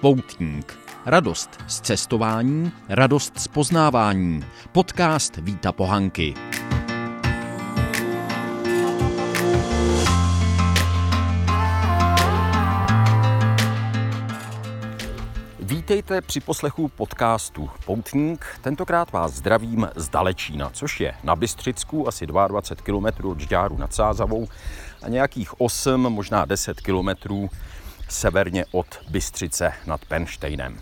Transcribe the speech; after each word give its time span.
Poutník. 0.00 0.78
Radost 1.06 1.50
z 1.66 1.80
cestování, 1.80 2.72
radost 2.88 3.38
z 3.38 3.48
poznávání. 3.48 4.44
Podcast 4.72 5.36
Víta 5.36 5.72
Pohanky. 5.72 6.34
Vítejte 15.60 16.20
při 16.20 16.40
poslechu 16.40 16.88
podcastu 16.88 17.70
Poutník. 17.84 18.46
Tentokrát 18.60 19.12
vás 19.12 19.32
zdravím 19.32 19.88
z 19.96 20.08
Dalečína, 20.08 20.70
což 20.70 21.00
je 21.00 21.14
na 21.24 21.36
Bystřicku 21.36 22.08
asi 22.08 22.26
22 22.26 22.84
km 22.84 23.28
od 23.28 23.40
Žďáru 23.40 23.76
nad 23.78 23.94
Sázavou 23.94 24.48
a 25.02 25.08
nějakých 25.08 25.60
8, 25.60 26.00
možná 26.00 26.44
10 26.44 26.80
km 26.80 27.08
severně 28.10 28.64
od 28.72 28.86
Bystřice 29.08 29.72
nad 29.86 30.04
Penštejnem. 30.04 30.78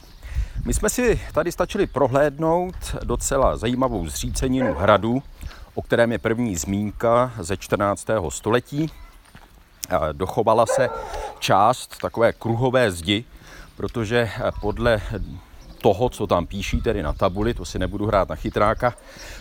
My 0.65 0.75
jsme 0.75 0.91
si 0.91 1.21
tady 1.33 1.53
stačili 1.53 1.87
prohlédnout 1.87 2.75
docela 3.05 3.57
zajímavou 3.57 4.09
zříceninu 4.09 4.75
hradu, 4.75 5.23
o 5.75 5.83
kterém 5.83 6.13
je 6.13 6.19
první 6.19 6.57
zmínka 6.57 7.33
ze 7.39 7.57
14. 7.57 8.07
století. 8.29 8.91
Dochovala 10.13 10.67
se 10.67 10.89
část 11.39 11.99
takové 12.03 12.33
kruhové 12.33 12.91
zdi, 12.91 13.25
protože 13.77 14.31
podle 14.61 15.01
toho, 15.83 16.09
co 16.09 16.27
tam 16.27 16.47
píší, 16.47 16.81
tedy 16.81 17.03
na 17.03 17.13
tabuli, 17.13 17.55
to 17.55 17.65
si 17.65 17.79
nebudu 17.79 18.07
hrát 18.07 18.29
na 18.29 18.35
chytráka, 18.35 18.95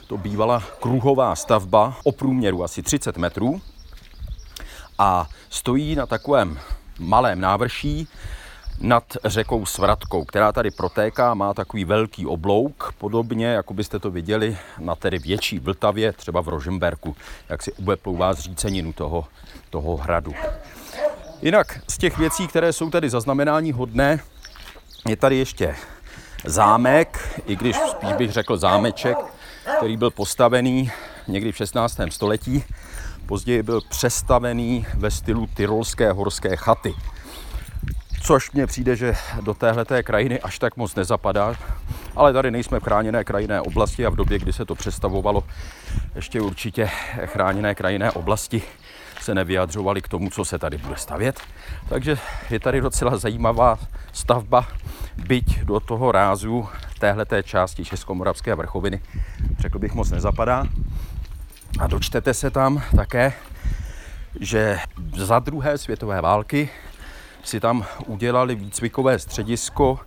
to 0.08 0.18
bývala 0.18 0.63
kruhová 0.80 1.35
stavba 1.35 1.98
o 2.04 2.12
průměru 2.12 2.63
asi 2.63 2.84
30 2.84 3.18
metrů 3.18 3.62
a 4.98 5.27
stojí 5.49 5.96
na 5.96 6.05
takovém 6.05 6.60
malém 6.99 7.41
návrší 7.41 8.07
nad 8.79 9.03
řekou 9.26 9.65
Svratkou, 9.65 10.26
která 10.26 10.51
tady 10.51 10.71
protéká, 10.71 11.34
má 11.34 11.54
takový 11.54 11.85
velký 11.85 12.26
oblouk, 12.26 12.93
podobně 12.98 13.48
jako 13.48 13.73
byste 13.73 13.99
to 13.99 14.12
viděli 14.12 14.57
na 14.79 14.95
tedy 14.95 15.20
větší 15.20 15.59
Vltavě, 15.59 16.13
třeba 16.13 16.41
v 16.41 16.48
Rožemberku, 16.48 17.15
jak 17.49 17.63
si 17.63 17.73
obeplouvá 17.73 18.34
zříceninu 18.34 18.93
toho, 18.93 19.26
toho 19.70 19.98
hradu. 19.98 20.34
Jinak 21.41 21.79
z 21.87 21.98
těch 21.98 22.17
věcí, 22.17 22.48
které 22.48 22.73
jsou 22.73 22.89
tady 22.89 23.09
zaznamenání 23.09 23.71
hodné, 23.71 24.20
je 25.07 25.15
tady 25.15 25.35
ještě 25.35 25.76
zámek, 26.45 27.41
i 27.45 27.55
když 27.55 27.76
spíš 27.76 28.13
bych 28.13 28.32
řekl 28.32 28.57
zámeček, 28.57 29.17
který 29.77 29.98
byl 29.98 30.11
postavený 30.11 30.91
někdy 31.27 31.51
v 31.51 31.57
16. 31.57 31.99
století. 32.09 32.63
Později 33.27 33.63
byl 33.63 33.81
přestavený 33.89 34.85
ve 34.93 35.11
stylu 35.11 35.47
tyrolské 35.53 36.11
horské 36.11 36.55
chaty. 36.55 36.95
Což 38.21 38.51
mně 38.51 38.67
přijde, 38.67 38.95
že 38.95 39.15
do 39.41 39.53
téhleté 39.53 40.03
krajiny 40.03 40.39
až 40.39 40.59
tak 40.59 40.77
moc 40.77 40.95
nezapadá. 40.95 41.55
Ale 42.15 42.33
tady 42.33 42.51
nejsme 42.51 42.79
v 42.79 42.83
chráněné 42.83 43.23
krajinné 43.23 43.61
oblasti 43.61 44.05
a 44.05 44.09
v 44.09 44.15
době, 44.15 44.39
kdy 44.39 44.53
se 44.53 44.65
to 44.65 44.75
přestavovalo, 44.75 45.43
ještě 46.15 46.41
určitě 46.41 46.85
chráněné 47.25 47.75
krajinné 47.75 48.11
oblasti 48.11 48.61
se 49.21 49.35
nevyjadřovali 49.35 50.01
k 50.01 50.07
tomu, 50.07 50.29
co 50.29 50.45
se 50.45 50.59
tady 50.59 50.77
bude 50.77 50.95
stavět. 50.95 51.39
Takže 51.89 52.17
je 52.49 52.59
tady 52.59 52.81
docela 52.81 53.17
zajímavá 53.17 53.79
stavba, 54.13 54.67
byť 55.27 55.59
do 55.59 55.79
toho 55.79 56.11
rázu 56.11 56.70
téhleté 56.99 57.43
části 57.43 57.85
Českomoravské 57.85 58.55
vrchoviny, 58.55 59.01
řekl 59.59 59.79
bych, 59.79 59.93
moc 59.93 60.11
nezapadá. 60.11 60.65
A 61.79 61.87
dočtete 61.87 62.34
se 62.34 62.51
tam 62.51 62.82
také, 62.96 63.34
že 64.40 64.79
za 65.17 65.39
druhé 65.39 65.78
světové 65.78 66.22
války 66.22 66.69
si 67.44 67.59
tam 67.59 67.85
udělali 68.05 68.55
výcvikové 68.55 69.19
středisko 69.19 70.00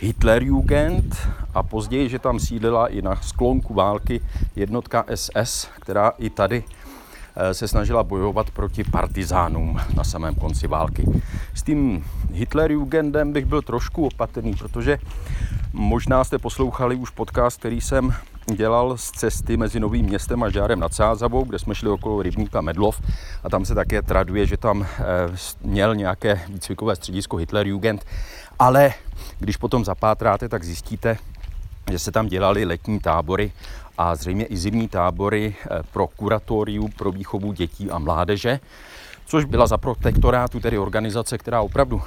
Hitlerjugend 0.00 1.28
a 1.54 1.62
později, 1.62 2.08
že 2.08 2.18
tam 2.18 2.40
sídlila 2.40 2.86
i 2.86 3.02
na 3.02 3.16
sklonku 3.16 3.74
války 3.74 4.20
jednotka 4.56 5.04
SS, 5.14 5.68
která 5.80 6.12
i 6.18 6.30
tady 6.30 6.64
eh, 7.36 7.54
se 7.54 7.68
snažila 7.68 8.02
bojovat 8.02 8.50
proti 8.50 8.84
partizánům 8.84 9.80
na 9.94 10.04
samém 10.04 10.34
konci 10.34 10.66
války. 10.66 11.04
S 11.54 11.62
tím 11.62 12.04
Hitlerjugendem 12.32 13.32
bych 13.32 13.44
byl 13.44 13.62
trošku 13.62 14.06
opatrný, 14.06 14.54
protože 14.54 14.98
možná 15.72 16.24
jste 16.24 16.38
poslouchali 16.38 16.96
už 16.96 17.10
podcast, 17.10 17.58
který 17.58 17.80
jsem 17.80 18.14
dělal 18.54 18.96
z 18.96 19.10
cesty 19.10 19.56
mezi 19.56 19.80
Novým 19.80 20.06
městem 20.06 20.42
a 20.42 20.50
Žárem 20.50 20.80
nad 20.80 20.94
Sázavou, 20.94 21.44
kde 21.44 21.58
jsme 21.58 21.74
šli 21.74 21.90
okolo 21.90 22.22
rybníka 22.22 22.60
Medlov. 22.60 23.02
A 23.44 23.50
tam 23.50 23.64
se 23.64 23.74
také 23.74 24.02
traduje, 24.02 24.46
že 24.46 24.56
tam 24.56 24.82
eh, 24.82 25.04
měl 25.62 25.94
nějaké 25.94 26.40
výcvikové 26.48 26.96
středisko 26.96 27.36
Hitlerjugend, 27.36 28.04
ale 28.58 28.94
když 29.38 29.56
potom 29.56 29.84
zapátráte, 29.84 30.48
tak 30.48 30.64
zjistíte, 30.64 31.18
že 31.90 31.98
se 31.98 32.12
tam 32.12 32.26
dělali 32.26 32.64
letní 32.64 33.00
tábory 33.00 33.52
a 33.98 34.16
zřejmě 34.16 34.44
i 34.44 34.56
zimní 34.56 34.88
tábory 34.88 35.54
eh, 35.60 35.82
pro 35.92 36.06
kuratoriu 36.06 36.88
pro 36.88 37.12
výchovu 37.12 37.52
dětí 37.52 37.90
a 37.90 37.98
mládeže, 37.98 38.60
což 39.26 39.44
byla 39.44 39.66
za 39.66 39.78
protektorátu, 39.78 40.60
tedy 40.60 40.78
organizace, 40.78 41.38
která 41.38 41.60
opravdu 41.60 42.02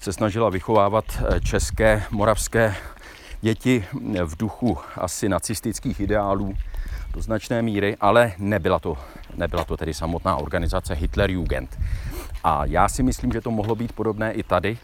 se 0.00 0.12
snažila 0.12 0.50
vychovávat 0.50 1.04
eh, 1.18 1.40
české, 1.40 2.02
moravské 2.10 2.74
děti 3.44 3.84
v 4.24 4.36
duchu 4.36 4.78
asi 4.96 5.28
nacistických 5.28 6.00
ideálů 6.00 6.54
do 7.12 7.22
značné 7.22 7.62
míry, 7.62 7.96
ale 8.00 8.32
nebyla 8.38 8.78
to, 8.78 8.96
nebyla 9.36 9.64
to 9.64 9.76
tedy 9.76 9.94
samotná 9.94 10.36
organizace 10.36 10.94
Hitlerjugend. 10.94 11.78
A 12.44 12.64
já 12.64 12.88
si 12.88 13.02
myslím, 13.02 13.32
že 13.32 13.40
to 13.40 13.50
mohlo 13.50 13.74
být 13.74 13.92
podobné 13.92 14.32
i 14.32 14.42
tady, 14.42 14.78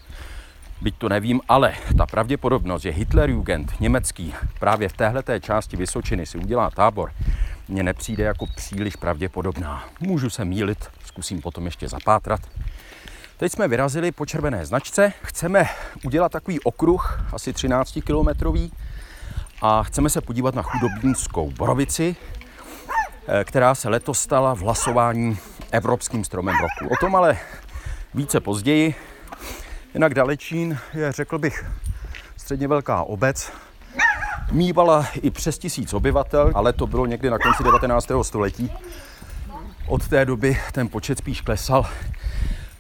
byť 0.81 0.95
to 0.99 1.09
nevím, 1.09 1.41
ale 1.49 1.75
ta 1.99 2.07
pravděpodobnost, 2.07 2.83
že 2.83 2.91
Hitlerjugend 2.91 3.81
německý 3.81 4.35
právě 4.59 4.89
v 4.89 4.93
téhleté 4.93 5.41
části 5.41 5.77
Vysočiny 5.77 6.27
si 6.27 6.39
udělá 6.39 6.71
tábor, 6.71 7.13
mně 7.69 7.83
nepřijde 7.83 8.25
jako 8.25 8.47
příliš 8.57 8.97
pravděpodobná. 8.97 9.85
Můžu 10.01 10.31
se 10.31 10.45
mílit, 10.45 10.89
zkusím 11.05 11.41
potom 11.41 11.65
ještě 11.65 11.89
zapátrat. 11.89 12.41
Teď 13.41 13.53
jsme 13.53 13.69
vyrazili 13.69 14.13
po 14.13 14.27
červené 14.27 14.67
značce, 14.67 15.13
chceme 15.23 15.65
udělat 16.05 16.33
takový 16.33 16.61
okruh, 16.61 17.25
asi 17.33 17.53
13 17.53 17.99
kilometrový, 18.05 18.73
a 19.63 19.83
chceme 19.83 20.11
se 20.11 20.21
podívat 20.21 20.55
na 20.55 20.63
chudobnínskou 20.63 21.51
borovici, 21.51 22.17
eh, 23.29 23.45
která 23.45 23.75
se 23.75 23.89
letos 23.89 24.21
stala 24.21 24.55
v 24.55 24.59
hlasování 24.61 25.39
Evropským 25.71 26.25
stromem 26.25 26.55
roku. 26.61 26.95
O 26.95 26.97
tom 27.01 27.17
ale 27.17 27.39
více 28.15 28.41
později. 28.41 28.95
Jinak 29.95 30.15
Dalečín 30.15 30.79
je, 30.95 31.13
řekl 31.13 31.39
bych, 31.39 31.65
středně 32.37 32.69
velká 32.69 33.03
obec. 33.03 33.53
Mývala 34.53 35.07
i 35.23 35.31
přes 35.31 35.59
tisíc 35.59 35.95
obyvatel, 35.95 36.53
ale 36.55 36.73
to 36.73 36.87
bylo 36.87 37.07
někdy 37.07 37.31
na 37.31 37.39
konci 37.39 37.65
19. 37.65 38.09
století. 38.23 38.73
Od 39.87 40.09
té 40.09 40.25
doby 40.25 40.61
ten 40.73 40.89
počet 40.89 41.19
spíš 41.19 41.41
klesal. 41.41 41.87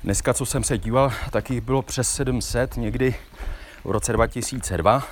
Dneska, 0.04 0.34
co 0.34 0.46
jsem 0.46 0.64
se 0.64 0.78
díval, 0.78 1.12
taky 1.30 1.60
bylo 1.60 1.82
přes 1.82 2.10
700, 2.10 2.76
někdy 2.76 3.14
v 3.84 3.90
roce 3.90 4.12
2002. 4.12 5.02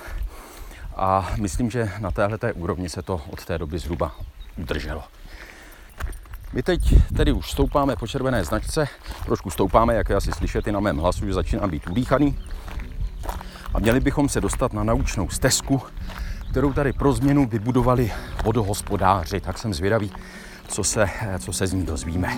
A 0.95 1.31
myslím, 1.37 1.69
že 1.71 1.91
na 1.99 2.11
téhle 2.11 2.37
úrovni 2.53 2.89
se 2.89 3.01
to 3.01 3.21
od 3.29 3.45
té 3.45 3.57
doby 3.57 3.79
zhruba 3.79 4.15
udrželo. 4.57 5.03
My 6.53 6.63
teď 6.63 6.81
tedy 7.17 7.31
už 7.31 7.51
stoupáme 7.51 7.95
po 7.95 8.07
červené 8.07 8.43
značce, 8.43 8.87
trošku 9.25 9.49
stoupáme, 9.49 9.95
jak 9.95 10.09
je 10.09 10.15
asi 10.15 10.31
slyšet 10.31 10.67
i 10.67 10.71
na 10.71 10.79
mém 10.79 10.97
hlasu, 10.97 11.25
že 11.25 11.33
začínám 11.33 11.69
být 11.69 11.87
udýchaný. 11.87 12.39
A 13.73 13.79
měli 13.79 13.99
bychom 13.99 14.29
se 14.29 14.41
dostat 14.41 14.73
na 14.73 14.83
naučnou 14.83 15.29
stezku, 15.29 15.81
kterou 16.51 16.73
tady 16.73 16.93
pro 16.93 17.13
změnu 17.13 17.47
vybudovali 17.47 18.11
vodohospodáři. 18.43 19.41
Tak 19.41 19.57
jsem 19.57 19.73
zvědavý, 19.73 20.11
co 20.67 20.83
se, 20.83 21.09
co 21.39 21.53
se 21.53 21.67
z 21.67 21.73
ní 21.73 21.85
dozvíme. 21.85 22.37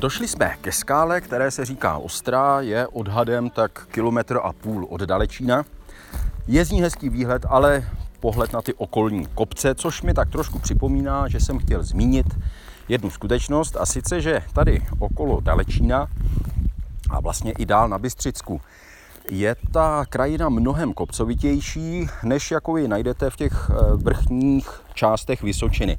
Došli 0.00 0.28
jsme 0.28 0.56
ke 0.60 0.72
skále, 0.72 1.20
které 1.20 1.50
se 1.50 1.64
říká 1.64 1.98
Ostrá, 1.98 2.60
je 2.60 2.86
odhadem 2.86 3.50
tak 3.50 3.86
kilometr 3.86 4.38
a 4.42 4.52
půl 4.52 4.86
od 4.90 5.00
Dalečína. 5.00 5.64
Je 6.46 6.64
z 6.64 6.70
ní 6.70 6.82
hezký 6.82 7.08
výhled, 7.08 7.46
ale 7.48 7.84
pohled 8.20 8.52
na 8.52 8.62
ty 8.62 8.74
okolní 8.74 9.26
kopce, 9.26 9.74
což 9.74 10.02
mi 10.02 10.14
tak 10.14 10.30
trošku 10.30 10.58
připomíná, 10.58 11.28
že 11.28 11.40
jsem 11.40 11.58
chtěl 11.58 11.82
zmínit 11.82 12.26
jednu 12.88 13.10
skutečnost 13.10 13.76
a 13.76 13.86
sice, 13.86 14.20
že 14.20 14.42
tady 14.52 14.86
okolo 14.98 15.40
Dalečína 15.40 16.06
a 17.10 17.20
vlastně 17.20 17.52
i 17.52 17.66
dál 17.66 17.88
na 17.88 17.98
Bystřicku 17.98 18.60
je 19.30 19.56
ta 19.72 20.04
krajina 20.08 20.48
mnohem 20.48 20.92
kopcovitější, 20.92 22.06
než 22.22 22.50
jako 22.50 22.76
ji 22.76 22.88
najdete 22.88 23.30
v 23.30 23.36
těch 23.36 23.70
eh, 23.70 23.96
vrchních 23.96 24.68
částech 24.94 25.42
Vysočiny. 25.42 25.98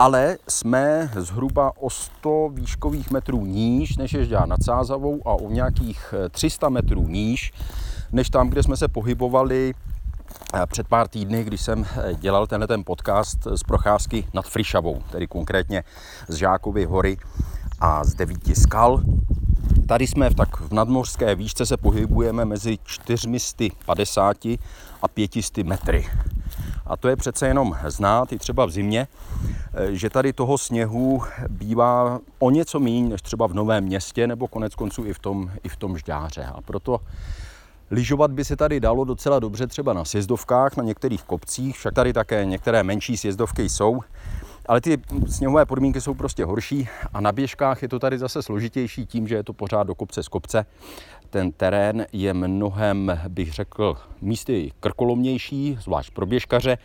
Ale 0.00 0.36
jsme 0.48 1.10
zhruba 1.16 1.72
o 1.76 1.90
100 1.90 2.48
výškových 2.52 3.10
metrů 3.10 3.46
níž, 3.46 3.96
než 3.96 4.12
je 4.12 4.24
Žďár 4.24 4.48
nad 4.48 4.62
Sázavou 4.62 5.28
a 5.28 5.32
o 5.32 5.50
nějakých 5.50 6.14
300 6.30 6.68
metrů 6.68 7.08
níž, 7.08 7.52
než 8.12 8.30
tam, 8.30 8.48
kde 8.48 8.62
jsme 8.62 8.76
se 8.76 8.88
pohybovali 8.88 9.74
před 10.66 10.88
pár 10.88 11.08
týdny, 11.08 11.44
když 11.44 11.60
jsem 11.60 11.86
dělal 12.14 12.46
tenhle 12.46 12.66
ten 12.66 12.84
podcast 12.84 13.38
z 13.54 13.62
procházky 13.62 14.26
nad 14.34 14.46
Frišavou, 14.46 15.02
tedy 15.10 15.26
konkrétně 15.26 15.84
z 16.28 16.34
Žákovy 16.34 16.84
hory 16.84 17.16
a 17.80 18.04
z 18.04 18.14
devíti 18.14 18.54
skal. 18.54 19.02
Tady 19.88 20.06
jsme 20.06 20.30
v 20.30 20.34
tak 20.34 20.60
v 20.60 20.72
nadmořské 20.72 21.34
výšce 21.34 21.66
se 21.66 21.76
pohybujeme 21.76 22.44
mezi 22.44 22.78
450 22.84 24.36
a 25.02 25.08
500 25.14 25.56
metry. 25.56 26.06
A 26.90 26.96
to 26.96 27.08
je 27.08 27.16
přece 27.16 27.46
jenom 27.46 27.76
znát 27.86 28.32
i 28.32 28.38
třeba 28.38 28.66
v 28.66 28.70
zimě, 28.70 29.08
že 29.90 30.10
tady 30.10 30.32
toho 30.32 30.58
sněhu 30.58 31.22
bývá 31.48 32.18
o 32.38 32.50
něco 32.50 32.80
méně 32.80 33.08
než 33.08 33.22
třeba 33.22 33.46
v 33.46 33.54
Novém 33.54 33.84
městě 33.84 34.26
nebo 34.26 34.48
konec 34.48 34.74
konců 34.74 35.04
i 35.04 35.12
v 35.12 35.18
tom, 35.18 35.50
i 35.62 35.68
v 35.68 35.76
tom 35.76 35.98
žďáře. 35.98 36.44
A 36.44 36.60
proto 36.60 37.00
Lyžovat 37.92 38.30
by 38.30 38.44
se 38.44 38.56
tady 38.56 38.80
dalo 38.80 39.04
docela 39.04 39.38
dobře 39.38 39.66
třeba 39.66 39.92
na 39.92 40.04
sjezdovkách, 40.04 40.76
na 40.76 40.84
některých 40.84 41.22
kopcích, 41.22 41.78
však 41.78 41.94
tady 41.94 42.12
také 42.12 42.44
některé 42.44 42.82
menší 42.82 43.16
sjezdovky 43.16 43.68
jsou, 43.68 44.00
ale 44.66 44.80
ty 44.80 44.98
sněhové 45.28 45.66
podmínky 45.66 46.00
jsou 46.00 46.14
prostě 46.14 46.44
horší 46.44 46.88
a 47.12 47.20
na 47.20 47.32
běžkách 47.32 47.82
je 47.82 47.88
to 47.88 47.98
tady 47.98 48.18
zase 48.18 48.42
složitější 48.42 49.06
tím, 49.06 49.28
že 49.28 49.34
je 49.34 49.42
to 49.42 49.52
pořád 49.52 49.86
do 49.86 49.94
kopce 49.94 50.22
z 50.22 50.28
kopce. 50.28 50.66
Ten 51.30 51.52
terén 51.52 52.06
je 52.12 52.34
mnohem, 52.34 53.20
bych 53.28 53.52
řekl, 53.52 53.96
místy 54.20 54.72
krkolomnější, 54.80 55.78
zvlášť 55.80 56.14
pro 56.14 56.26
běžkaře, 56.26 56.78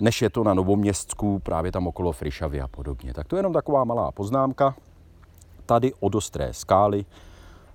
než 0.00 0.22
je 0.22 0.30
to 0.30 0.44
na 0.44 0.54
Novoměstsku, 0.54 1.38
právě 1.38 1.72
tam 1.72 1.86
okolo 1.86 2.12
Frišavy 2.12 2.60
a 2.60 2.68
podobně. 2.68 3.14
Tak 3.14 3.28
to 3.28 3.36
je 3.36 3.38
jenom 3.38 3.52
taková 3.52 3.84
malá 3.84 4.12
poznámka. 4.12 4.74
Tady 5.66 5.92
od 6.00 6.14
ostré 6.14 6.52
skály 6.52 7.04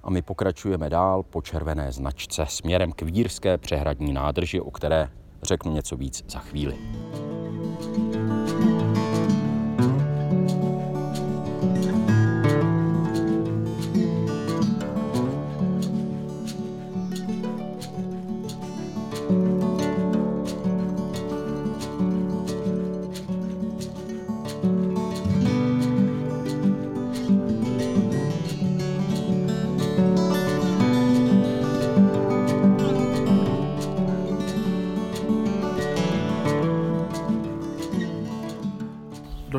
a 0.04 0.10
my 0.10 0.22
pokračujeme 0.22 0.90
dál 0.90 1.24
po 1.24 1.42
červené 1.42 1.92
značce 1.92 2.46
směrem 2.50 2.92
k 2.92 3.02
Vírské 3.02 3.58
přehradní 3.58 4.14
nádrži, 4.14 4.62
o 4.62 4.72
které 4.72 5.10
řeknu 5.44 5.74
něco 5.74 5.98
víc 5.98 6.24
za 6.32 6.40
chvíli. 6.40 6.78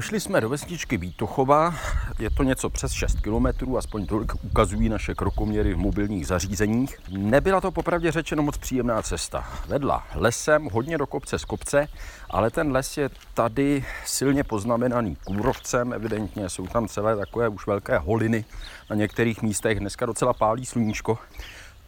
Došli 0.01 0.21
jsme 0.21 0.41
do 0.41 0.49
vesničky 0.49 0.97
Vítochova, 0.97 1.75
je 2.19 2.31
to 2.31 2.43
něco 2.43 2.71
přes 2.71 2.93
6 2.93 3.21
kilometrů, 3.21 3.79
aspoň 3.79 4.07
tolik 4.07 4.45
ukazují 4.45 4.89
naše 4.89 5.15
krokoměry 5.15 5.75
v 5.75 5.79
mobilních 5.79 6.27
zařízeních. 6.27 6.99
Nebyla 7.09 7.61
to 7.61 7.71
popravdě 7.71 8.13
řečeno 8.13 8.43
moc 8.43 8.59
příjemná 8.59 9.03
cesta. 9.03 9.49
Vedla 9.67 10.07
lesem, 10.15 10.69
hodně 10.73 10.99
do 10.99 11.07
kopce 11.07 11.39
z 11.39 11.45
kopce, 11.45 11.89
ale 12.31 12.51
ten 12.51 12.73
les 12.73 12.97
je 12.97 13.11
tady 13.35 13.85
silně 14.07 14.45
poznamenaný 14.45 15.17
kůrovcem, 15.25 15.93
evidentně 15.93 16.49
jsou 16.49 16.67
tam 16.67 16.89
celé 16.89 17.17
takové 17.17 17.49
už 17.49 17.67
velké 17.67 17.99
holiny 17.99 18.45
na 18.91 18.97
některých 18.97 19.43
místech, 19.43 19.81
dneska 19.81 20.07
docela 20.07 20.33
pálí 20.33 20.67
sluníčko. 20.67 21.19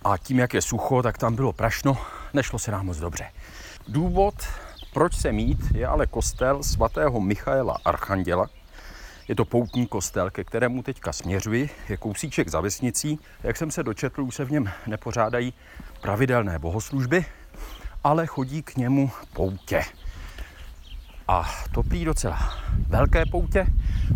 A 0.04 0.18
tím, 0.18 0.38
jak 0.38 0.54
je 0.54 0.62
sucho, 0.62 1.02
tak 1.02 1.18
tam 1.18 1.34
bylo 1.34 1.52
prašno, 1.52 1.96
nešlo 2.34 2.58
se 2.58 2.70
nám 2.70 2.86
moc 2.86 2.98
dobře. 2.98 3.24
Důvod 3.88 4.34
proč 4.92 5.16
se 5.16 5.32
mít 5.32 5.58
je 5.74 5.86
ale 5.86 6.06
kostel 6.06 6.62
svatého 6.62 7.20
Michaela 7.20 7.76
Archanděla. 7.84 8.46
Je 9.28 9.34
to 9.34 9.44
poutní 9.44 9.86
kostel, 9.86 10.30
ke 10.30 10.44
kterému 10.44 10.82
teďka 10.82 11.12
směřuji, 11.12 11.70
je 11.88 11.96
kousíček 11.96 12.48
za 12.48 12.60
vesnicí. 12.60 13.18
Jak 13.42 13.56
jsem 13.56 13.70
se 13.70 13.82
dočetl, 13.82 14.22
už 14.22 14.34
se 14.34 14.44
v 14.44 14.50
něm 14.50 14.70
nepořádají 14.86 15.54
pravidelné 16.00 16.58
bohoslužby, 16.58 17.24
ale 18.04 18.26
chodí 18.26 18.62
k 18.62 18.76
němu 18.76 19.10
poutě. 19.32 19.82
A 21.28 21.50
to 21.74 21.82
prý 21.82 22.04
docela 22.04 22.54
velké 22.88 23.26
poutě, 23.26 23.66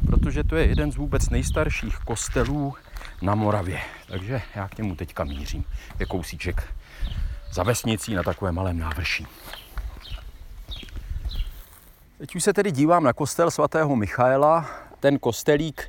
protože 0.06 0.44
to 0.44 0.56
je 0.56 0.66
jeden 0.66 0.92
z 0.92 0.96
vůbec 0.96 1.30
nejstarších 1.30 1.96
kostelů 1.96 2.74
na 3.22 3.34
Moravě. 3.34 3.80
Takže 4.08 4.42
já 4.54 4.68
k 4.68 4.78
němu 4.78 4.94
teďka 4.96 5.24
mířím. 5.24 5.64
Je 5.98 6.06
kousíček 6.06 6.74
za 7.52 7.62
vesnicí 7.62 8.14
na 8.14 8.22
takovém 8.22 8.54
malém 8.54 8.78
návrší. 8.78 9.26
Teď 12.18 12.36
už 12.36 12.44
se 12.44 12.52
tedy 12.52 12.72
dívám 12.72 13.04
na 13.04 13.12
kostel 13.12 13.50
svatého 13.50 13.96
Michaela. 13.96 14.70
Ten 15.00 15.18
kostelík 15.18 15.82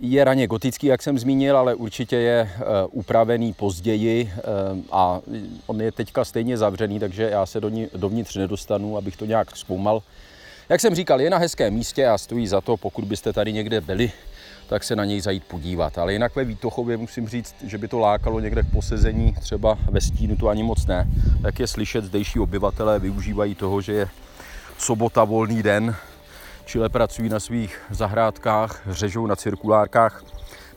je 0.00 0.24
raně 0.24 0.46
gotický, 0.46 0.86
jak 0.86 1.02
jsem 1.02 1.18
zmínil, 1.18 1.56
ale 1.56 1.74
určitě 1.74 2.16
je 2.16 2.50
uh, 2.56 2.66
upravený 2.90 3.52
později 3.52 4.32
uh, 4.36 4.78
a 4.90 5.20
on 5.66 5.80
je 5.80 5.92
teďka 5.92 6.24
stejně 6.24 6.58
zavřený, 6.58 7.00
takže 7.00 7.30
já 7.30 7.46
se 7.46 7.60
do 7.60 7.68
ní, 7.68 7.88
dovnitř 7.96 8.36
nedostanu, 8.36 8.96
abych 8.96 9.16
to 9.16 9.26
nějak 9.26 9.56
zkoumal. 9.56 10.02
Jak 10.68 10.80
jsem 10.80 10.94
říkal, 10.94 11.20
je 11.20 11.30
na 11.30 11.38
hezkém 11.38 11.74
místě 11.74 12.06
a 12.06 12.18
stojí 12.18 12.46
za 12.46 12.60
to, 12.60 12.76
pokud 12.76 13.04
byste 13.04 13.32
tady 13.32 13.52
někde 13.52 13.80
byli, 13.80 14.12
tak 14.68 14.84
se 14.84 14.96
na 14.96 15.04
něj 15.04 15.20
zajít 15.20 15.44
podívat. 15.44 15.98
Ale 15.98 16.12
jinak 16.12 16.36
ve 16.36 16.44
Vítochově 16.44 16.96
musím 16.96 17.28
říct, 17.28 17.54
že 17.64 17.78
by 17.78 17.88
to 17.88 17.98
lákalo 17.98 18.40
někde 18.40 18.62
k 18.62 18.72
posezení, 18.72 19.34
třeba 19.40 19.78
ve 19.90 20.00
stínu 20.00 20.36
to 20.36 20.48
ani 20.48 20.62
moc 20.62 20.86
ne. 20.86 21.06
Jak 21.44 21.60
je 21.60 21.66
slyšet, 21.66 22.04
zdejší 22.04 22.38
obyvatelé 22.38 22.98
využívají 22.98 23.54
toho, 23.54 23.80
že 23.80 23.92
je 23.92 24.08
sobota 24.78 25.24
volný 25.24 25.62
den, 25.62 25.94
čile 26.64 26.88
pracují 26.88 27.28
na 27.28 27.40
svých 27.40 27.80
zahrádkách, 27.90 28.82
řežou 28.86 29.26
na 29.26 29.36
cirkulárkách. 29.36 30.24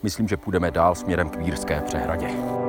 Myslím, 0.02 0.28
že 0.28 0.36
půjdeme 0.36 0.70
dál 0.70 0.94
směrem 0.94 1.30
k 1.30 1.36
Vírské 1.36 1.80
přehradě. 1.80 2.59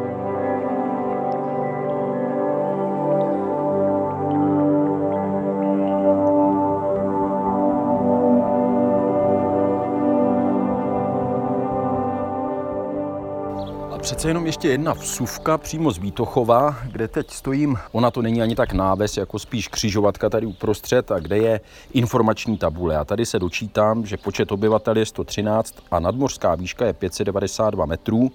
Přece 14.01 14.27
jenom 14.27 14.45
ještě 14.45 14.67
jedna 14.67 14.93
vsuvka 14.93 15.57
přímo 15.57 15.91
z 15.91 15.97
Vítochova, 15.97 16.75
kde 16.91 17.07
teď 17.07 17.31
stojím. 17.31 17.77
Ona 17.91 18.11
to 18.11 18.21
není 18.21 18.41
ani 18.41 18.55
tak 18.55 18.73
náves, 18.73 19.17
jako 19.17 19.39
spíš 19.39 19.67
křižovatka 19.67 20.29
tady 20.29 20.45
uprostřed 20.45 21.11
a 21.11 21.19
kde 21.19 21.37
je 21.37 21.61
informační 21.93 22.57
tabule. 22.57 22.97
A 22.97 23.05
tady 23.05 23.25
se 23.25 23.39
dočítám, 23.39 24.05
že 24.05 24.17
počet 24.17 24.51
obyvatel 24.51 24.97
je 24.97 25.05
113 25.05 25.75
a 25.91 25.99
nadmořská 25.99 26.55
výška 26.55 26.85
je 26.85 26.93
592 26.93 27.85
metrů, 27.85 28.31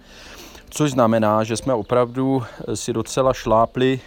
což 0.71 0.91
znamená, 0.91 1.45
že 1.45 1.57
jsme 1.57 1.75
opravdu 1.75 2.43
si 2.75 2.93
docela 2.93 3.33
šlápli 3.33 4.01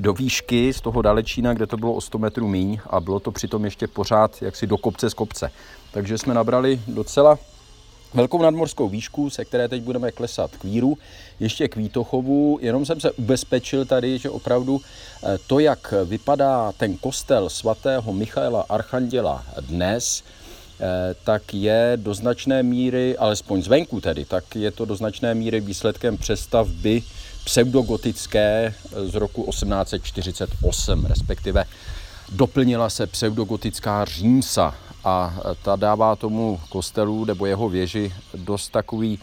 do 0.00 0.12
výšky 0.12 0.72
z 0.72 0.80
toho 0.80 1.02
dalečína, 1.02 1.54
kde 1.54 1.66
to 1.66 1.76
bylo 1.76 1.92
o 1.92 2.00
100 2.00 2.18
metrů 2.18 2.48
míň 2.48 2.78
a 2.90 3.00
bylo 3.00 3.20
to 3.20 3.30
přitom 3.30 3.64
ještě 3.64 3.86
pořád 3.86 4.42
jaksi 4.42 4.66
do 4.66 4.76
kopce 4.76 5.10
z 5.10 5.14
kopce. 5.14 5.50
Takže 5.92 6.18
jsme 6.18 6.34
nabrali 6.34 6.80
docela 6.88 7.38
velkou 8.14 8.42
nadmorskou 8.42 8.88
výšku, 8.88 9.30
se 9.30 9.44
které 9.44 9.68
teď 9.68 9.82
budeme 9.82 10.12
klesat 10.12 10.50
k 10.56 10.64
víru, 10.64 10.98
ještě 11.40 11.68
k 11.68 11.76
Vítochovu. 11.76 12.58
Jenom 12.62 12.86
jsem 12.86 13.00
se 13.00 13.10
ubezpečil 13.10 13.84
tady, 13.84 14.18
že 14.18 14.30
opravdu 14.30 14.80
eh, 14.80 15.38
to, 15.46 15.58
jak 15.58 15.94
vypadá 16.04 16.72
ten 16.72 16.96
kostel 16.96 17.48
svatého 17.48 18.12
Michaela 18.12 18.64
Archanděla 18.68 19.44
dnes, 19.60 20.22
eh, 20.80 21.14
tak 21.24 21.54
je 21.54 21.92
do 21.96 22.14
značné 22.14 22.62
míry, 22.62 23.16
alespoň 23.16 23.62
zvenku 23.62 24.00
tedy, 24.00 24.24
tak 24.24 24.56
je 24.56 24.70
to 24.70 24.84
do 24.84 24.96
značné 24.96 25.34
míry 25.34 25.60
výsledkem 25.60 26.16
přestavby 26.16 27.02
pseudogotické 27.44 28.74
z 29.04 29.14
roku 29.14 29.46
1848, 29.50 31.06
respektive 31.06 31.64
doplnila 32.32 32.90
se 32.90 33.06
pseudogotická 33.06 34.04
římsa 34.04 34.74
a 35.06 35.34
ta 35.62 35.76
dává 35.76 36.16
tomu 36.16 36.60
kostelu 36.68 37.24
nebo 37.24 37.46
jeho 37.46 37.68
věži 37.68 38.12
dost 38.34 38.68
takový 38.68 39.18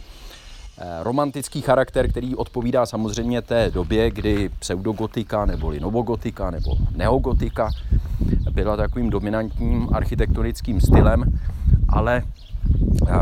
eh, 0.78 1.04
romantický 1.04 1.62
charakter, 1.62 2.10
který 2.10 2.36
odpovídá 2.36 2.86
samozřejmě 2.86 3.42
té 3.42 3.72
době, 3.72 4.12
kdy 4.12 4.50
pseudogotika 4.60 5.46
neboli 5.46 5.80
novogotika 5.80 6.52
nebo 6.52 6.78
neogotika 6.96 7.70
byla 8.52 8.78
takovým 8.78 9.10
dominantním 9.10 9.90
architektonickým 9.94 10.82
stylem, 10.82 11.40
ale 11.90 12.24
eh, 13.08 13.14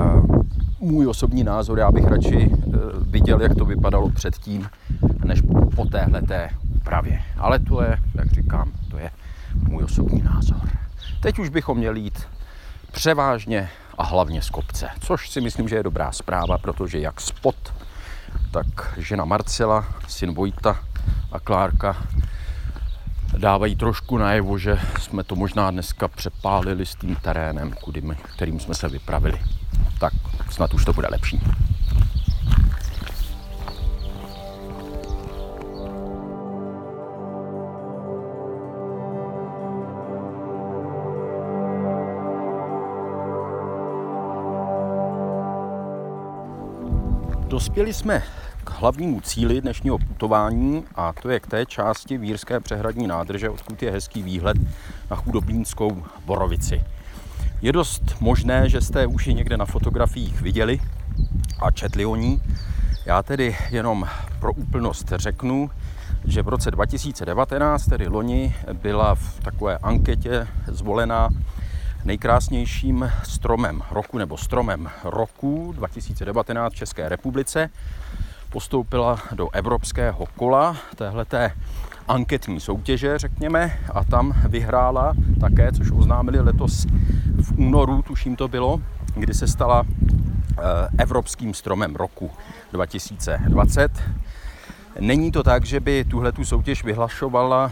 můj 0.80 1.08
osobní 1.08 1.44
názor, 1.44 1.80
já 1.80 1.91
bych 1.91 2.08
radši 2.08 2.51
eh, 2.51 2.77
viděl, 3.01 3.41
jak 3.41 3.56
to 3.56 3.65
vypadalo 3.65 4.10
předtím, 4.10 4.70
než 5.25 5.41
po 5.75 5.86
téhleté 5.86 6.50
úpravě. 6.75 7.22
Ale 7.38 7.60
to 7.60 7.82
je, 7.82 7.98
jak 8.15 8.32
říkám, 8.32 8.72
to 8.91 8.98
je 8.98 9.12
můj 9.70 9.84
osobní 9.84 10.22
názor. 10.22 10.62
Teď 11.22 11.39
už 11.39 11.50
bychom 11.50 11.77
měli 11.77 12.00
jít 12.00 12.27
převážně 12.91 13.69
a 13.98 14.03
hlavně 14.03 14.41
z 14.41 14.50
kopce, 14.50 14.89
což 15.00 15.29
si 15.29 15.41
myslím, 15.41 15.67
že 15.67 15.75
je 15.75 15.83
dobrá 15.83 16.12
zpráva, 16.12 16.57
protože 16.57 17.00
jak 17.00 17.21
spot, 17.21 17.74
tak 18.51 18.65
žena 18.98 19.25
Marcela, 19.25 19.86
syn 20.07 20.33
Vojta 20.33 20.79
a 21.31 21.39
Klárka 21.39 21.98
dávají 23.38 23.75
trošku 23.75 24.17
najevo, 24.17 24.57
že 24.57 24.79
jsme 25.00 25.24
to 25.24 25.36
možná 25.36 25.71
dneska 25.71 26.07
přepálili 26.07 26.86
s 26.86 26.95
tím 26.95 27.15
terénem, 27.15 27.71
kudy 27.71 28.01
my, 28.01 28.15
kterým 28.15 28.60
jsme 28.60 28.75
se 28.75 28.89
vypravili. 28.89 29.41
Tak 30.00 30.13
snad 30.50 30.74
už 30.74 30.86
to 30.86 30.93
bude 30.93 31.07
lepší. 31.12 31.41
Dospěli 47.51 47.93
jsme 47.93 48.24
k 48.63 48.70
hlavnímu 48.70 49.22
cíli 49.22 49.62
dnešního 49.62 49.98
putování 49.98 50.84
a 50.96 51.13
to 51.22 51.29
je 51.29 51.39
k 51.39 51.48
té 51.48 51.65
části 51.65 52.17
Vírské 52.17 52.60
přehradní 52.60 53.08
nádrže, 53.08 53.50
odkud 53.50 53.84
je 53.84 53.91
hezký 53.91 54.24
výhled 54.24 54.58
na 55.10 55.15
chudobínskou 55.15 56.03
Borovici. 56.25 56.84
Je 57.62 57.72
dost 57.72 58.15
možné, 58.20 58.70
že 58.70 58.81
jste 58.81 59.08
už 59.08 59.27
ji 59.27 59.34
někde 59.34 59.58
na 59.58 59.65
fotografiích 59.65 60.41
viděli 60.41 60.79
a 61.60 61.72
četli 61.72 62.05
o 62.05 62.15
ní. 62.15 62.41
Já 63.05 63.24
tedy 63.24 63.58
jenom 63.72 64.08
pro 64.39 64.53
úplnost 64.53 65.13
řeknu, 65.15 65.72
že 66.25 66.41
v 66.41 66.48
roce 66.48 66.72
2019, 66.72 67.86
tedy 67.86 68.08
loni, 68.08 68.55
byla 68.74 69.15
v 69.15 69.39
takové 69.39 69.77
anketě 69.77 70.48
zvolená 70.67 71.29
nejkrásnějším 72.05 73.12
stromem 73.24 73.81
roku 73.91 74.17
nebo 74.17 74.38
stromem 74.38 74.89
roku 75.03 75.74
2019 75.75 76.74
v 76.74 76.75
České 76.75 77.10
republice. 77.10 77.70
Postoupila 78.50 79.20
do 79.31 79.50
evropského 79.53 80.25
kola 80.36 80.77
téhleté 80.96 81.51
anketní 82.08 82.60
soutěže, 82.60 83.17
řekněme, 83.17 83.79
a 83.93 84.03
tam 84.03 84.34
vyhrála 84.48 85.13
také, 85.39 85.72
což 85.72 85.91
oznámili 85.91 86.39
letos 86.39 86.86
v 87.41 87.60
únoru, 87.60 88.01
tuším 88.01 88.36
to 88.36 88.48
bylo, 88.48 88.81
kdy 89.15 89.34
se 89.34 89.48
stala 89.48 89.84
eh, 89.84 90.62
evropským 90.98 91.53
stromem 91.53 91.96
roku 91.96 92.31
2020. 92.72 93.91
Není 95.00 95.31
to 95.31 95.43
tak, 95.43 95.65
že 95.65 95.79
by 95.79 96.05
tuhle 96.05 96.31
tu 96.31 96.46
soutěž 96.46 96.84
vyhlašovala 96.84 97.72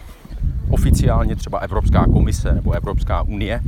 oficiálně 0.70 1.36
třeba 1.36 1.58
Evropská 1.58 2.04
komise 2.04 2.52
nebo 2.52 2.72
Evropská 2.72 3.22
unie. 3.22 3.60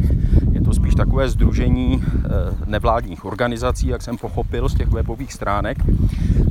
Je 0.53 0.61
to 0.61 0.75
spíš 0.75 0.95
takové 0.95 1.29
združení 1.29 2.05
eh, 2.05 2.29
nevládních 2.67 3.25
organizací, 3.25 3.87
jak 3.87 4.03
jsem 4.03 4.19
pochopil 4.19 4.69
z 4.69 4.75
těch 4.75 4.89
webových 4.89 5.33
stránek. 5.33 5.79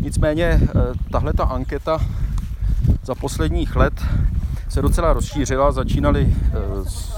Nicméně 0.02 0.46
eh, 0.46 0.68
tahle 1.12 1.34
ta 1.34 1.44
anketa 1.44 2.00
za 3.04 3.16
posledních 3.16 3.76
let 3.76 3.94
se 4.70 4.82
docela 4.82 5.14
rozšířila, 5.14 5.72
začínali 5.72 6.28
eh, 6.30 6.52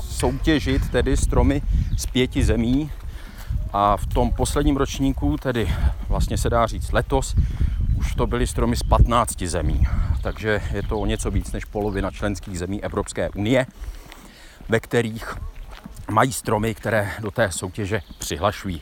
soutěžit 0.02 0.90
tedy 0.90 1.18
stromy 1.18 1.62
z 1.98 2.06
pěti 2.06 2.44
zemí 2.44 2.90
a 3.74 3.98
v 3.98 4.06
tom 4.06 4.32
posledním 4.32 4.78
ročníku, 4.78 5.38
tedy 5.38 5.68
vlastně 6.10 6.38
se 6.38 6.50
dá 6.50 6.68
říct 6.68 6.92
letos, 6.92 7.36
už 8.06 8.16
to 8.16 8.28
byly 8.28 8.48
stromy 8.48 8.76
z 8.76 8.84
15 8.84 9.42
zemí. 9.42 9.88
Takže 10.22 10.62
je 10.74 10.84
to 10.84 11.00
o 11.00 11.06
něco 11.06 11.32
víc 11.32 11.52
než 11.52 11.66
polovina 11.66 12.12
členských 12.12 12.60
zemí 12.60 12.84
Evropské 12.84 13.30
unie, 13.30 13.66
ve 14.70 14.80
kterých 14.80 15.36
mají 16.12 16.34
stromy, 16.34 16.76
které 16.76 17.12
do 17.22 17.32
té 17.32 17.52
soutěže 17.52 18.02
přihlašují. 18.20 18.82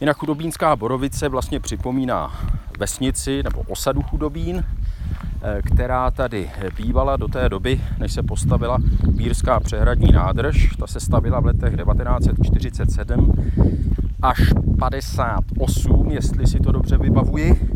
Jinak 0.00 0.16
chudobínská 0.16 0.76
borovice 0.76 1.28
vlastně 1.28 1.60
připomíná 1.60 2.40
vesnici 2.78 3.42
nebo 3.42 3.60
osadu 3.68 4.02
chudobín, 4.02 4.64
eh, 4.64 5.62
která 5.62 6.10
tady 6.10 6.50
bývala 6.76 7.16
do 7.16 7.28
té 7.28 7.48
doby, 7.48 7.80
než 7.98 8.12
se 8.12 8.22
postavila 8.22 8.78
Bírská 9.06 9.60
přehradní 9.60 10.12
nádrž. 10.12 10.76
Ta 10.78 10.86
se 10.86 11.00
stavila 11.00 11.40
v 11.40 11.46
letech 11.46 11.76
1947 11.76 13.32
až 14.22 14.38
58, 14.78 16.10
jestli 16.10 16.46
si 16.46 16.60
to 16.60 16.72
dobře 16.72 16.98
vybavuji. 16.98 17.72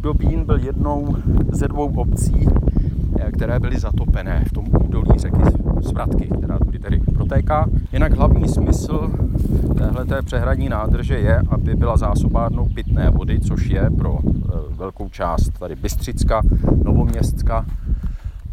A 0.00 0.02
Chudobín 0.02 0.44
byl 0.44 0.58
jednou 0.58 1.16
ze 1.52 1.68
dvou 1.68 1.92
obcí, 1.96 2.46
eh, 3.20 3.32
které 3.32 3.60
byly 3.60 3.78
zatopené 3.78 4.44
v 4.48 4.52
tom 4.52 4.64
údolí 4.84 5.18
řeky 5.18 5.40
Svratky, 5.80 6.28
která 6.38 6.58
tudy 6.58 6.78
tedy 6.78 7.00
protéká. 7.00 7.66
Jinak 7.92 8.12
hlavní 8.12 8.48
smysl 8.48 9.10
téhleté 9.78 10.22
přehradní 10.22 10.68
nádrže 10.68 11.18
je, 11.18 11.42
aby 11.48 11.74
byla 11.74 11.96
zásobárnou 11.96 12.68
pitné 12.68 13.10
vody, 13.10 13.40
což 13.40 13.66
je 13.66 13.90
pro 13.98 14.18
eh, 14.24 14.52
velkou 14.70 15.08
část 15.08 15.58
tady 15.58 15.76
Bystřicka, 15.76 16.42
Novoměstská, 16.84 17.66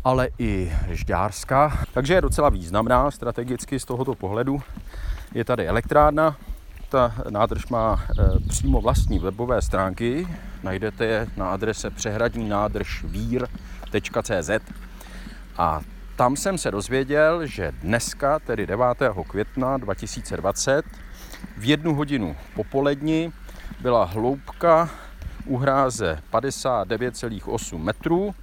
ale 0.03 0.29
i 0.39 0.71
Žďárska. 0.89 1.77
Takže 1.93 2.13
je 2.13 2.21
docela 2.21 2.49
významná 2.49 3.11
strategicky 3.11 3.79
z 3.79 3.85
tohoto 3.85 4.15
pohledu. 4.15 4.59
Je 5.33 5.45
tady 5.45 5.67
elektrárna, 5.67 6.35
ta 6.89 7.15
nádrž 7.29 7.67
má 7.67 8.03
e, 8.09 8.39
přímo 8.49 8.81
vlastní 8.81 9.19
webové 9.19 9.61
stránky. 9.61 10.27
Najdete 10.63 11.05
je 11.05 11.27
na 11.37 11.51
adrese 11.51 11.89
přehradní 11.89 12.49
nádrž 12.49 13.03
vír.cz 13.03 14.49
a 15.57 15.81
tam 16.15 16.35
jsem 16.35 16.57
se 16.57 16.71
dozvěděl, 16.71 17.45
že 17.45 17.71
dneska, 17.81 18.39
tedy 18.39 18.67
9. 18.67 18.85
května 19.27 19.77
2020, 19.77 20.85
v 21.57 21.65
jednu 21.65 21.95
hodinu 21.95 22.35
popolední 22.55 23.33
byla 23.79 24.03
hloubka 24.03 24.89
u 25.45 25.57
hráze 25.57 26.19
59,8 26.33 27.77
metrů 27.77 28.35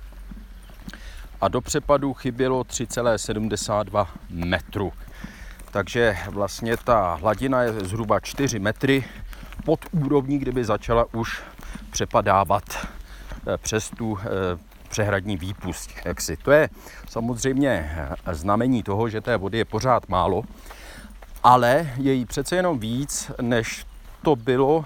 a 1.40 1.48
do 1.48 1.60
přepadu 1.60 2.14
chybělo 2.14 2.62
3,72 2.62 4.06
metru 4.30 4.92
takže 5.74 6.16
vlastně 6.30 6.76
ta 6.76 7.14
hladina 7.14 7.62
je 7.62 7.72
zhruba 7.72 8.20
4 8.20 8.58
metry 8.58 9.04
pod 9.64 9.80
úrovní, 9.92 10.38
kdyby 10.38 10.64
začala 10.64 11.06
už 11.14 11.42
přepadávat 11.90 12.64
eh, 12.76 12.86
přes 13.58 13.90
tu 13.90 14.18
eh, 14.20 14.24
přehradní 14.88 15.36
výpust. 15.36 15.90
Jaksi. 16.04 16.36
To 16.36 16.50
je 16.50 16.68
samozřejmě 17.08 17.96
eh, 18.26 18.34
znamení 18.34 18.82
toho, 18.82 19.08
že 19.08 19.20
té 19.20 19.36
vody 19.36 19.58
je 19.58 19.64
pořád 19.64 20.08
málo, 20.08 20.42
ale 21.42 21.90
je 21.96 22.12
jí 22.12 22.24
přece 22.24 22.56
jenom 22.56 22.78
víc, 22.78 23.30
než 23.40 23.86
to 24.22 24.36
bylo, 24.36 24.84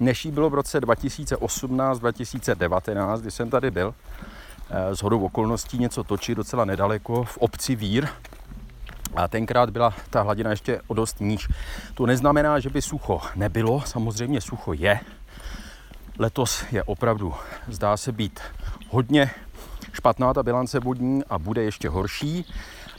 než 0.00 0.24
jí 0.24 0.30
bylo 0.30 0.50
v 0.50 0.54
roce 0.54 0.80
2018-2019, 0.80 3.20
kdy 3.20 3.30
jsem 3.30 3.50
tady 3.50 3.70
byl. 3.70 3.94
Z 4.92 5.02
hodou 5.02 5.24
okolností 5.24 5.78
něco 5.78 6.04
točí 6.04 6.34
docela 6.34 6.64
nedaleko 6.64 7.24
v 7.24 7.38
obci 7.38 7.74
Vír, 7.74 8.08
a 9.16 9.28
tenkrát 9.28 9.70
byla 9.70 9.94
ta 10.10 10.22
hladina 10.22 10.50
ještě 10.50 10.80
o 10.86 10.94
dost 10.94 11.20
níž. 11.20 11.48
To 11.94 12.06
neznamená, 12.06 12.60
že 12.60 12.70
by 12.70 12.82
sucho 12.82 13.20
nebylo, 13.36 13.82
samozřejmě 13.86 14.40
sucho 14.40 14.72
je. 14.72 15.00
Letos 16.18 16.64
je 16.72 16.82
opravdu, 16.82 17.34
zdá 17.68 17.96
se 17.96 18.12
být 18.12 18.40
hodně 18.88 19.30
špatná 19.92 20.34
ta 20.34 20.42
bilance 20.42 20.80
vodní 20.80 21.24
a 21.30 21.38
bude 21.38 21.62
ještě 21.62 21.88
horší. 21.88 22.46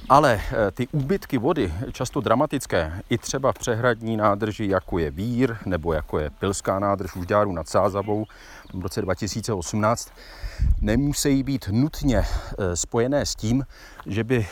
Ale 0.10 0.42
eh, 0.42 0.72
ty 0.72 0.88
úbytky 0.88 1.38
vody, 1.38 1.74
často 1.92 2.22
dramatické, 2.22 3.02
i 3.10 3.18
třeba 3.18 3.52
v 3.52 3.60
přehradní 3.60 4.18
nádrži, 4.18 4.68
jako 4.68 5.00
je 5.00 5.12
Vír 5.12 5.56
nebo 5.66 5.94
jako 5.94 6.20
je 6.20 6.30
Pilská 6.30 6.80
nádrž 6.80 7.16
už 7.16 7.24
Žďáru 7.24 7.52
nad 7.52 7.70
Sázavou 7.70 8.26
v 8.74 8.82
roce 8.82 9.02
2018, 9.02 10.14
nemusí 10.82 11.44
být 11.44 11.70
nutně 11.72 12.18
eh, 12.20 12.76
spojené 12.76 13.26
s 13.26 13.36
tím, 13.36 13.66
že 14.06 14.24
by 14.24 14.48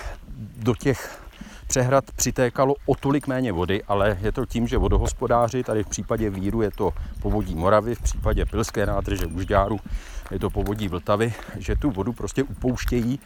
do 0.58 0.76
těch 0.76 1.29
přehrad 1.70 2.12
přitékalo 2.16 2.76
o 2.86 2.96
tolik 2.96 3.28
méně 3.28 3.52
vody, 3.52 3.84
ale 3.88 4.18
je 4.22 4.32
to 4.32 4.46
tím, 4.46 4.68
že 4.68 4.78
vodohospodáři, 4.78 5.64
tady 5.64 5.84
v 5.84 5.88
případě 5.88 6.30
Víru 6.30 6.62
je 6.62 6.72
to 6.72 6.94
povodí 7.22 7.56
Moravy, 7.56 7.96
v 7.96 8.02
případě 8.02 8.46
Pilské 8.46 8.86
nádrže 8.86 9.26
Užďáru 9.26 9.80
je 10.32 10.40
to 10.40 10.50
povodí 10.50 10.88
Vltavy, 10.88 11.34
že 11.58 11.76
tu 11.76 11.92
vodu 11.92 12.14
prostě 12.14 12.44
upouštějí 12.44 13.20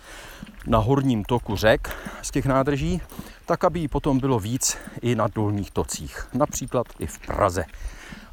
na 0.67 0.77
horním 0.77 1.23
toku 1.23 1.55
řek 1.55 1.95
z 2.21 2.31
těch 2.31 2.45
nádrží, 2.45 3.01
tak 3.45 3.63
aby 3.63 3.79
jí 3.79 3.87
potom 3.87 4.19
bylo 4.19 4.39
víc 4.39 4.77
i 5.01 5.15
na 5.15 5.27
dolních 5.27 5.71
tocích, 5.71 6.27
například 6.33 6.87
i 6.99 7.07
v 7.07 7.19
Praze. 7.19 7.65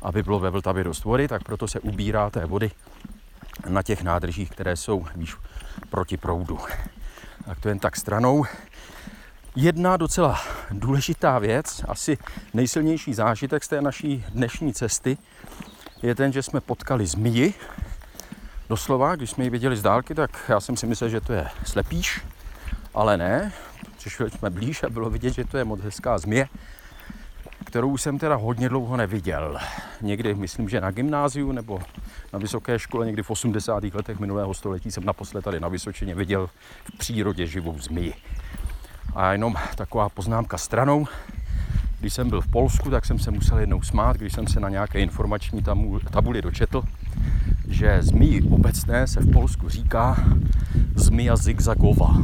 Aby 0.02 0.22
bylo 0.22 0.38
ve 0.38 0.50
Vltavě 0.50 0.84
dost 0.84 1.04
vody, 1.04 1.28
tak 1.28 1.44
proto 1.44 1.68
se 1.68 1.80
ubírá 1.80 2.30
té 2.30 2.46
vody 2.46 2.70
na 3.68 3.82
těch 3.82 4.02
nádržích, 4.02 4.50
které 4.50 4.76
jsou 4.76 5.06
víš, 5.16 5.36
proti 5.90 6.16
proudu. 6.16 6.58
Tak 7.44 7.60
to 7.60 7.68
jen 7.68 7.78
tak 7.78 7.96
stranou. 7.96 8.44
Jedna 9.56 9.96
docela 9.96 10.40
důležitá 10.70 11.38
věc, 11.38 11.84
asi 11.88 12.18
nejsilnější 12.54 13.14
zážitek 13.14 13.64
z 13.64 13.68
té 13.68 13.82
naší 13.82 14.24
dnešní 14.28 14.74
cesty, 14.74 15.18
je 16.02 16.14
ten, 16.14 16.32
že 16.32 16.42
jsme 16.42 16.60
potkali 16.60 17.06
zmiji. 17.06 17.54
Doslova, 18.68 19.16
když 19.16 19.30
jsme 19.30 19.44
ji 19.44 19.50
viděli 19.50 19.76
z 19.76 19.82
dálky, 19.82 20.14
tak 20.14 20.30
já 20.48 20.60
jsem 20.60 20.76
si 20.76 20.86
myslel, 20.86 21.10
že 21.10 21.20
to 21.20 21.32
je 21.32 21.46
slepíš, 21.64 22.20
ale 22.94 23.16
ne. 23.16 23.52
Přišli 23.98 24.30
jsme 24.30 24.50
blíž 24.50 24.82
a 24.82 24.90
bylo 24.90 25.10
vidět, 25.10 25.34
že 25.34 25.44
to 25.44 25.58
je 25.58 25.64
moc 25.64 25.80
hezká 25.80 26.18
zmije. 26.18 26.48
kterou 27.64 27.96
jsem 27.96 28.18
teda 28.18 28.34
hodně 28.34 28.68
dlouho 28.68 28.96
neviděl. 28.96 29.58
Někdy, 30.00 30.34
myslím, 30.34 30.68
že 30.68 30.80
na 30.80 30.90
gymnáziu 30.90 31.52
nebo 31.52 31.80
na 32.32 32.38
vysoké 32.38 32.78
škole, 32.78 33.06
někdy 33.06 33.22
v 33.22 33.30
80. 33.30 33.84
letech 33.84 34.18
minulého 34.18 34.54
století 34.54 34.90
jsem 34.90 35.04
naposled 35.04 35.44
tady 35.44 35.60
na 35.60 35.68
Vysočině 35.68 36.14
viděl 36.14 36.46
v 36.94 36.98
přírodě 36.98 37.46
živou 37.46 37.78
zmiji. 37.78 38.14
A 39.14 39.32
jenom 39.32 39.54
taková 39.74 40.08
poznámka 40.08 40.58
stranou. 40.58 41.06
Když 42.00 42.14
jsem 42.14 42.28
byl 42.30 42.40
v 42.40 42.48
Polsku, 42.48 42.90
tak 42.90 43.06
jsem 43.06 43.18
se 43.18 43.30
musel 43.30 43.58
jednou 43.58 43.82
smát, 43.82 44.16
když 44.16 44.32
jsem 44.32 44.46
se 44.46 44.60
na 44.60 44.68
nějaké 44.68 45.00
informační 45.00 45.62
tabuli 46.10 46.42
dočetl, 46.42 46.82
že 47.68 47.98
zmiji 48.02 48.42
obecné 48.42 49.06
se 49.06 49.20
v 49.20 49.32
Polsku 49.32 49.68
říká 49.68 50.16
zmija 50.94 51.36
zigzagova. 51.36 52.16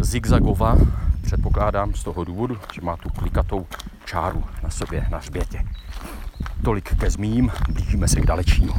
Zigzagova 0.00 0.76
předpokládám 1.22 1.94
z 1.94 2.04
toho 2.04 2.24
důvodu, 2.24 2.58
že 2.74 2.80
má 2.80 2.96
tu 2.96 3.08
klikatou 3.08 3.66
čáru 4.04 4.44
na 4.62 4.70
sobě 4.70 5.06
na 5.10 5.18
hřbětě. 5.18 5.64
Tolik 6.64 6.96
ke 6.96 7.10
zmíním, 7.10 7.50
blížíme 7.68 8.08
se 8.08 8.20
k 8.20 8.26
dalečínu. 8.26 8.74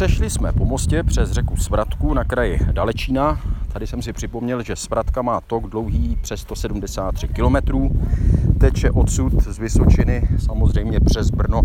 Přešli 0.00 0.30
jsme 0.30 0.52
po 0.52 0.64
mostě 0.64 1.02
přes 1.02 1.30
řeku 1.30 1.56
Svratku 1.56 2.14
na 2.14 2.24
kraji 2.24 2.60
Dalečína. 2.72 3.40
Tady 3.72 3.86
jsem 3.86 4.02
si 4.02 4.12
připomněl, 4.12 4.62
že 4.62 4.76
Svratka 4.76 5.22
má 5.22 5.40
tok 5.40 5.70
dlouhý 5.70 6.16
přes 6.22 6.40
173 6.40 7.28
km. 7.28 7.56
Teče 8.58 8.90
odsud 8.90 9.42
z 9.42 9.58
Vysočiny 9.58 10.28
samozřejmě 10.38 11.00
přes 11.00 11.30
Brno 11.30 11.62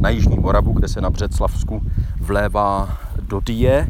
na 0.00 0.08
Jižní 0.08 0.38
Moravu, 0.38 0.72
kde 0.72 0.88
se 0.88 1.00
na 1.00 1.10
Břeclavsku 1.10 1.82
vlévá 2.20 2.98
do 3.20 3.40
Die, 3.40 3.88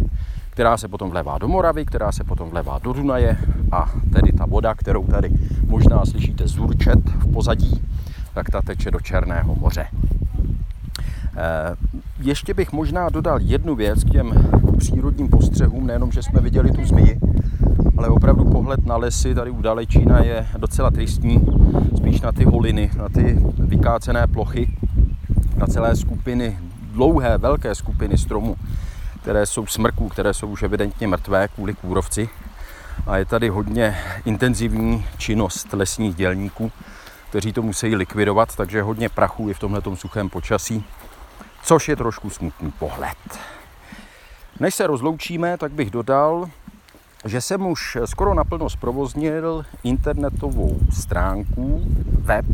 která 0.50 0.76
se 0.76 0.88
potom 0.88 1.10
vlévá 1.10 1.38
do 1.38 1.48
Moravy, 1.48 1.84
která 1.84 2.12
se 2.12 2.24
potom 2.24 2.50
vlévá 2.50 2.78
do 2.78 2.92
Dunaje 2.92 3.38
a 3.72 3.92
tedy 4.12 4.32
ta 4.32 4.46
voda, 4.46 4.74
kterou 4.74 5.06
tady 5.06 5.30
možná 5.66 6.04
slyšíte 6.04 6.48
zurčet 6.48 7.08
v 7.08 7.32
pozadí, 7.32 7.82
tak 8.34 8.50
ta 8.50 8.62
teče 8.62 8.90
do 8.90 9.00
Černého 9.00 9.54
moře. 9.54 9.86
Ještě 12.20 12.54
bych 12.54 12.72
možná 12.72 13.08
dodal 13.08 13.38
jednu 13.40 13.74
věc 13.74 14.04
k 14.04 14.10
těm 14.10 14.50
přírodním 14.78 15.28
postřehům, 15.28 15.86
nejenom, 15.86 16.12
že 16.12 16.22
jsme 16.22 16.40
viděli 16.40 16.72
tu 16.72 16.84
zmiji, 16.84 17.20
ale 17.96 18.08
opravdu 18.08 18.44
pohled 18.44 18.86
na 18.86 18.96
lesy 18.96 19.34
tady 19.34 19.50
u 19.50 19.62
Dalečína 19.62 20.24
je 20.24 20.46
docela 20.58 20.90
tristní, 20.90 21.46
spíš 21.96 22.20
na 22.20 22.32
ty 22.32 22.44
holiny, 22.44 22.90
na 22.96 23.08
ty 23.08 23.38
vykácené 23.58 24.26
plochy, 24.26 24.68
na 25.56 25.66
celé 25.66 25.96
skupiny, 25.96 26.58
dlouhé, 26.92 27.38
velké 27.38 27.74
skupiny 27.74 28.18
stromů, 28.18 28.56
které 29.22 29.46
jsou 29.46 29.66
smrků, 29.66 30.08
které 30.08 30.34
jsou 30.34 30.46
už 30.46 30.62
evidentně 30.62 31.06
mrtvé 31.06 31.48
kvůli 31.48 31.74
kůrovci. 31.74 32.28
A 33.06 33.16
je 33.16 33.24
tady 33.24 33.48
hodně 33.48 33.96
intenzivní 34.24 35.04
činnost 35.18 35.72
lesních 35.72 36.14
dělníků, 36.14 36.72
kteří 37.28 37.52
to 37.52 37.62
musí 37.62 37.96
likvidovat, 37.96 38.56
takže 38.56 38.82
hodně 38.82 39.08
prachu 39.08 39.48
je 39.48 39.54
v 39.54 39.58
tomhle 39.58 39.82
suchém 39.94 40.28
počasí 40.28 40.84
což 41.62 41.88
je 41.88 41.96
trošku 41.96 42.30
smutný 42.30 42.72
pohled. 42.78 43.38
Než 44.60 44.74
se 44.74 44.86
rozloučíme, 44.86 45.58
tak 45.58 45.72
bych 45.72 45.90
dodal, 45.90 46.50
že 47.24 47.40
jsem 47.40 47.66
už 47.66 47.98
skoro 48.04 48.34
naplno 48.34 48.70
zprovoznil 48.70 49.64
internetovou 49.82 50.78
stránku 50.90 51.82
web 52.10 52.46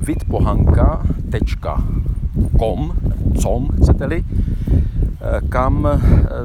vidpohanka.com, 0.00 2.92
com, 3.40 3.68
chcete-li, 3.82 4.24
kam 5.48 5.88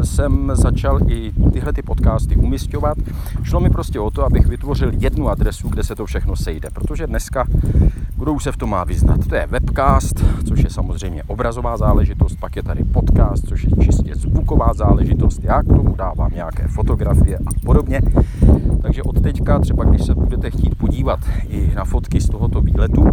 jsem 0.04 0.52
začal 0.54 1.12
i 1.12 1.34
tyhle 1.54 1.74
ty 1.74 1.82
podcasty 1.82 2.36
umistovat. 2.36 2.98
Šlo 3.44 3.60
mi 3.60 3.70
prostě 3.70 4.00
o 4.00 4.12
to, 4.12 4.26
abych 4.26 4.48
vytvořil 4.48 4.92
jednu 4.98 5.30
adresu, 5.30 5.70
kde 5.70 5.84
se 5.84 5.96
to 5.96 6.06
všechno 6.06 6.36
sejde, 6.36 6.70
protože 6.74 7.08
dneska 7.08 7.48
kdo 8.18 8.40
se 8.40 8.52
v 8.52 8.58
tom 8.58 8.70
má 8.70 8.84
vyznat? 8.84 9.28
To 9.28 9.36
je 9.36 9.48
webcast, 9.48 10.26
což 10.48 10.64
je 10.64 10.70
samozřejmě 10.70 11.24
obrazová 11.24 11.78
záležitost, 11.78 12.36
pak 12.40 12.56
je 12.56 12.64
tady 12.64 12.84
podcast, 12.84 13.48
což 13.48 13.64
je 13.64 13.70
čistě 13.84 14.16
zvuková 14.16 14.74
záležitost. 14.74 15.44
Já 15.44 15.64
k 15.64 15.68
tomu 15.68 15.96
dávám 15.96 16.32
nějaké 16.36 16.68
fotografie 16.68 17.38
a 17.38 17.50
podobně. 17.66 18.02
Takže 18.82 19.04
od 19.04 19.22
teďka, 19.22 19.60
třeba 19.60 19.84
když 19.84 20.06
se 20.06 20.16
budete 20.16 20.52
chtít 20.52 20.76
podívat 20.76 21.20
i 21.50 21.72
na 21.76 21.86
fotky 21.86 22.22
z 22.22 22.30
tohoto 22.30 22.62
výletu, 22.62 23.06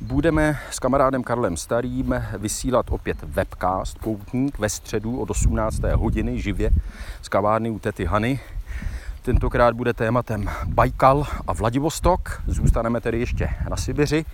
budeme 0.00 0.58
s 0.70 0.78
kamarádem 0.78 1.22
Karlem 1.22 1.56
Starým 1.56 2.14
vysílat 2.38 2.86
opět 2.90 3.16
webcast 3.22 3.98
Poutník 3.98 4.58
ve 4.58 4.68
středu 4.68 5.20
od 5.20 5.30
18. 5.30 5.80
hodiny 5.94 6.40
živě 6.40 6.70
z 7.22 7.28
kavárny 7.28 7.70
u 7.70 7.78
Tety 7.78 8.04
Hany. 8.04 8.40
Tentokrát 9.22 9.74
bude 9.74 9.94
tématem 9.94 10.50
Bajkal 10.66 11.26
a 11.46 11.52
Vladivostok. 11.52 12.42
Zůstaneme 12.46 13.00
tedy 13.00 13.20
ještě 13.20 13.48
na 13.70 13.76
Sibiři. 13.76 14.24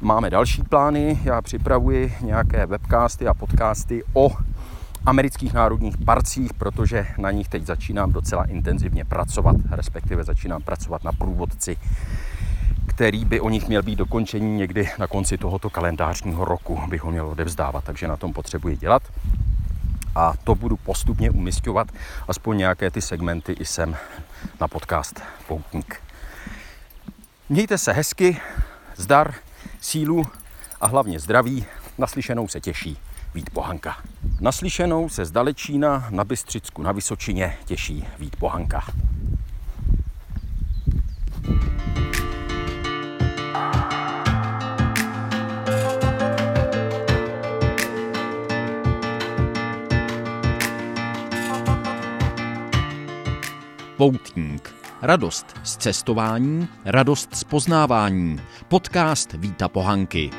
Máme 0.00 0.30
další 0.30 0.62
plány, 0.62 1.20
já 1.24 1.42
připravuji 1.42 2.14
nějaké 2.20 2.66
webcasty 2.66 3.26
a 3.26 3.34
podcasty 3.34 4.02
o 4.12 4.30
amerických 5.06 5.52
národních 5.52 5.98
parcích, 5.98 6.54
protože 6.54 7.06
na 7.18 7.30
nich 7.30 7.48
teď 7.48 7.66
začínám 7.66 8.12
docela 8.12 8.44
intenzivně 8.44 9.04
pracovat, 9.04 9.56
respektive 9.70 10.24
začínám 10.24 10.62
pracovat 10.62 11.04
na 11.04 11.12
průvodci, 11.12 11.76
který 12.86 13.24
by 13.24 13.40
o 13.40 13.48
nich 13.48 13.68
měl 13.68 13.82
být 13.82 13.96
dokončení 13.96 14.56
někdy 14.56 14.90
na 14.98 15.06
konci 15.06 15.38
tohoto 15.38 15.70
kalendářního 15.70 16.44
roku, 16.44 16.80
bych 16.88 17.02
ho 17.02 17.10
měl 17.10 17.26
odevzdávat, 17.26 17.84
takže 17.84 18.08
na 18.08 18.16
tom 18.16 18.32
potřebuji 18.32 18.76
dělat. 18.76 19.02
A 20.14 20.32
to 20.44 20.54
budu 20.54 20.76
postupně 20.76 21.30
umistovat, 21.30 21.88
aspoň 22.28 22.58
nějaké 22.58 22.90
ty 22.90 23.00
segmenty 23.00 23.52
i 23.52 23.64
sem 23.64 23.96
na 24.60 24.68
podcast 24.68 25.20
Poutník. 25.48 26.00
Mějte 27.48 27.78
se 27.78 27.92
hezky, 27.92 28.40
zdar, 28.96 29.34
sílu 29.80 30.26
a 30.80 30.86
hlavně 30.86 31.20
zdraví. 31.20 31.64
Naslyšenou 31.98 32.48
se 32.48 32.60
těší 32.60 32.98
Vít 33.34 33.50
Pohanka. 33.50 33.96
Naslyšenou 34.40 35.08
se 35.08 35.24
z 35.24 35.30
Dalečína 35.30 36.06
na 36.10 36.24
Bystřicku 36.24 36.82
na 36.82 36.92
Vysočině 36.92 37.56
těší 37.64 38.04
Vít 38.18 38.36
Pohanka. 38.36 38.84
Poutník. 53.96 54.74
Radost 55.02 55.46
z 55.62 55.76
cestování, 55.76 56.68
radost 56.84 57.34
z 57.34 57.44
poznávání. 57.44 58.40
Podcast 58.68 59.32
Víta 59.32 59.68
Pohanky. 59.68 60.30